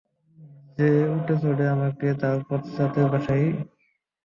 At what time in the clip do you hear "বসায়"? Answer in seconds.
3.11-3.47